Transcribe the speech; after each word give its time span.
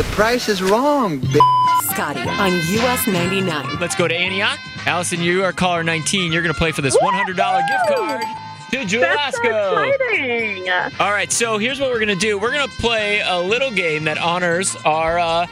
The 0.00 0.06
price 0.12 0.48
is 0.48 0.62
wrong, 0.62 1.18
b- 1.18 1.38
Scotty 1.90 2.20
on 2.20 2.52
US 2.52 3.06
99. 3.06 3.80
Let's 3.80 3.94
go 3.94 4.08
to 4.08 4.16
Antioch. 4.16 4.58
Allison, 4.86 5.20
you 5.20 5.44
are 5.44 5.52
caller 5.52 5.84
19. 5.84 6.32
You're 6.32 6.40
going 6.40 6.54
to 6.54 6.58
play 6.58 6.72
for 6.72 6.80
this 6.80 6.96
$100 6.96 7.36
gift 7.68 7.98
card 7.98 8.22
to 8.70 8.84
Jewel 8.86 9.02
That's 9.02 9.36
so 9.36 9.82
exciting. 9.82 10.70
All 10.98 11.10
right, 11.10 11.30
so 11.30 11.58
here's 11.58 11.78
what 11.78 11.90
we're 11.90 11.98
going 11.98 12.08
to 12.08 12.14
do. 12.14 12.38
We're 12.38 12.50
going 12.50 12.66
to 12.66 12.76
play 12.76 13.20
a 13.20 13.38
little 13.38 13.70
game 13.70 14.04
that 14.04 14.16
honors 14.16 14.74
our 14.86 15.18
uh, 15.18 15.46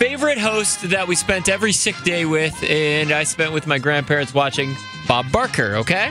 favorite 0.00 0.38
host 0.38 0.90
that 0.90 1.06
we 1.06 1.14
spent 1.14 1.48
every 1.48 1.70
sick 1.70 1.94
day 2.02 2.24
with, 2.24 2.60
and 2.64 3.12
I 3.12 3.22
spent 3.22 3.52
with 3.52 3.68
my 3.68 3.78
grandparents 3.78 4.34
watching 4.34 4.74
Bob 5.06 5.30
Barker, 5.30 5.76
okay? 5.76 6.10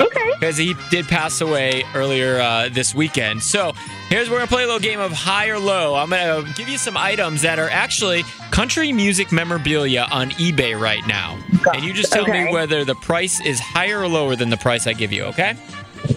Okay. 0.00 0.32
Because 0.38 0.56
he 0.56 0.74
did 0.90 1.06
pass 1.06 1.40
away 1.40 1.84
earlier 1.94 2.40
uh, 2.40 2.68
this 2.70 2.94
weekend. 2.94 3.42
So 3.42 3.72
here's 4.08 4.30
we're 4.30 4.38
going 4.38 4.48
to 4.48 4.52
play 4.52 4.62
a 4.64 4.66
little 4.66 4.80
game 4.80 5.00
of 5.00 5.12
high 5.12 5.48
or 5.48 5.58
low. 5.58 5.94
I'm 5.94 6.10
going 6.10 6.46
to 6.46 6.52
give 6.54 6.68
you 6.68 6.78
some 6.78 6.96
items 6.96 7.42
that 7.42 7.58
are 7.58 7.68
actually 7.68 8.22
country 8.50 8.92
music 8.92 9.32
memorabilia 9.32 10.06
on 10.10 10.30
eBay 10.32 10.78
right 10.78 11.06
now. 11.06 11.38
And 11.74 11.84
you 11.84 11.92
just 11.92 12.12
tell 12.12 12.26
me 12.26 12.52
whether 12.52 12.84
the 12.84 12.94
price 12.96 13.40
is 13.44 13.60
higher 13.60 14.00
or 14.00 14.08
lower 14.08 14.36
than 14.36 14.50
the 14.50 14.56
price 14.56 14.86
I 14.86 14.94
give 14.94 15.12
you, 15.12 15.24
okay? 15.24 15.56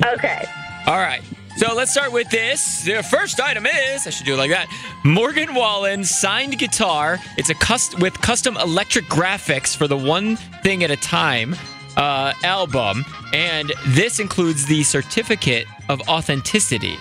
Okay. 0.05 0.46
All 0.88 0.98
right. 1.00 1.22
So 1.55 1.76
let's 1.76 1.91
start 1.91 2.12
with 2.12 2.30
this. 2.32 2.84
The 2.84 3.04
first 3.04 3.40
item 3.40 3.68
is 3.68 4.08
I 4.08 4.10
should 4.10 4.26
do 4.26 4.34
it 4.34 4.38
like 4.38 4.50
that. 4.50 4.68
Morgan 5.04 5.54
Wallen 5.54 6.04
signed 6.04 6.58
guitar. 6.58 7.20
It's 7.38 7.50
a 7.50 7.54
cust- 7.54 8.00
with 8.00 8.20
custom 8.22 8.58
electric 8.58 9.05
graphics 9.05 9.76
for 9.77 9.88
the 9.88 9.98
one 9.98 10.36
thing 10.63 10.84
at 10.84 10.90
a 10.90 10.98
time 10.98 11.55
uh, 11.98 12.34
album, 12.44 13.06
and 13.34 13.72
this 13.88 14.20
includes 14.20 14.66
the 14.66 14.84
certificate 14.84 15.68
of 15.90 16.02
authenticity. 16.08 16.98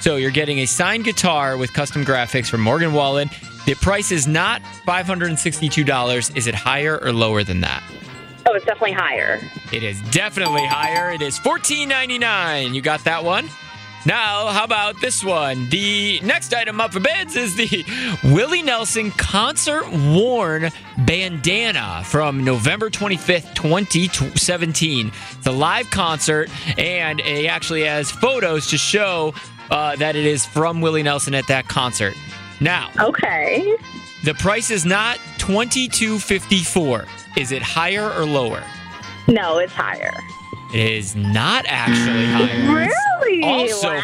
So 0.00 0.16
you're 0.16 0.30
getting 0.30 0.60
a 0.60 0.66
signed 0.66 1.04
guitar 1.04 1.56
with 1.56 1.72
custom 1.72 2.04
graphics 2.04 2.48
from 2.48 2.62
Morgan 2.62 2.92
Wallen. 2.92 3.28
The 3.66 3.74
price 3.74 4.10
is 4.10 4.26
not 4.26 4.62
$562. 4.86 6.36
Is 6.36 6.46
it 6.46 6.54
higher 6.54 6.98
or 6.98 7.12
lower 7.12 7.44
than 7.44 7.60
that? 7.60 7.82
Oh, 8.46 8.54
it's 8.54 8.64
definitely 8.64 8.92
higher. 8.92 9.38
It 9.72 9.82
is 9.82 10.00
definitely 10.10 10.64
higher. 10.64 11.12
It 11.12 11.20
is 11.20 11.38
$14.99. 11.38 12.74
You 12.74 12.80
got 12.80 13.04
that 13.04 13.22
one? 13.22 13.48
Now, 14.06 14.46
how 14.48 14.64
about 14.64 14.98
this 15.02 15.22
one? 15.22 15.68
The 15.68 16.20
next 16.22 16.54
item 16.54 16.80
up 16.80 16.92
for 16.94 17.00
bids 17.00 17.36
is 17.36 17.54
the 17.56 17.84
Willie 18.24 18.62
Nelson 18.62 19.10
concert 19.10 19.84
worn 19.92 20.70
bandana 20.98 22.02
from 22.06 22.42
November 22.42 22.88
25th, 22.88 23.54
2017. 23.54 25.12
The 25.42 25.52
live 25.52 25.90
concert, 25.90 26.48
and 26.78 27.20
it 27.20 27.46
actually 27.46 27.82
has 27.84 28.10
photos 28.10 28.68
to 28.68 28.78
show 28.78 29.34
uh, 29.70 29.96
that 29.96 30.16
it 30.16 30.24
is 30.24 30.46
from 30.46 30.80
Willie 30.80 31.02
Nelson 31.02 31.34
at 31.34 31.46
that 31.48 31.68
concert. 31.68 32.14
Now, 32.58 32.90
Okay. 32.98 33.76
the 34.24 34.32
price 34.34 34.70
is 34.70 34.84
not 34.86 35.18
22.54. 35.38 37.06
Is 37.36 37.52
it 37.52 37.62
higher 37.62 38.10
or 38.14 38.24
lower? 38.24 38.62
No, 39.28 39.58
it's 39.58 39.72
higher. 39.74 40.12
It 40.72 40.92
is 40.92 41.16
not 41.16 41.64
actually 41.68 42.26
higher. 42.26 42.82
It's 42.82 42.94
Really? 43.22 43.42
Also 43.42 43.94
Wow. 43.94 44.02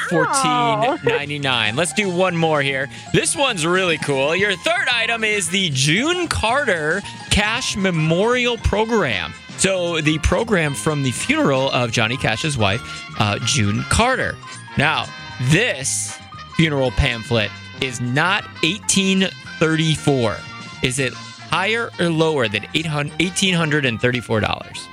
fourteen 0.98 1.12
ninety 1.12 1.38
nine. 1.38 1.74
Let's 1.76 1.92
do 1.92 2.08
one 2.10 2.36
more 2.36 2.60
here. 2.62 2.88
This 3.12 3.34
one's 3.36 3.64
really 3.66 3.98
cool. 3.98 4.34
Your 4.36 4.54
third 4.56 4.88
item 4.92 5.24
is 5.24 5.48
the 5.48 5.70
June 5.70 6.28
Carter 6.28 7.02
Cash 7.30 7.76
Memorial 7.76 8.56
Program. 8.58 9.32
So 9.58 10.00
the 10.00 10.18
program 10.18 10.74
from 10.74 11.02
the 11.02 11.12
funeral 11.12 11.70
of 11.70 11.92
Johnny 11.92 12.16
Cash's 12.16 12.58
wife, 12.58 12.82
uh, 13.18 13.38
June 13.44 13.82
Carter. 13.88 14.36
Now, 14.76 15.06
this 15.50 16.18
funeral 16.56 16.90
pamphlet 16.90 17.50
is 17.80 18.00
not 18.00 18.44
eighteen 18.62 19.28
thirty 19.58 19.94
four. 19.94 20.36
Is 20.82 20.98
it 20.98 21.14
higher 21.56 21.90
or 21.98 22.10
lower 22.10 22.48
than 22.48 22.66
eighteen 22.74 23.54
hundred 23.54 23.86
and 23.86 23.98
thirty 23.98 24.20
four 24.20 24.40
dollars? 24.40 24.86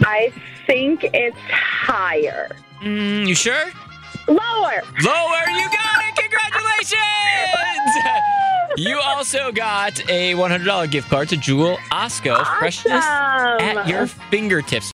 I 0.00 0.32
think 0.66 1.04
it's 1.12 1.36
higher. 1.50 2.56
Mm, 2.80 3.28
you 3.28 3.34
sure? 3.34 3.66
Lower. 4.26 4.82
Lower, 5.02 5.42
you 5.50 5.66
got 5.70 6.00
it! 6.06 6.16
Congratulations! 6.16 7.02
you 8.76 8.98
also 8.98 9.52
got 9.52 9.98
a 10.10 10.34
$100 10.34 10.90
gift 10.90 11.08
card 11.08 11.28
to 11.30 11.36
Jewel 11.36 11.78
Osco. 11.92 12.44
Freshness 12.58 13.04
at 13.04 13.88
your 13.88 14.06
fingertips. 14.06 14.84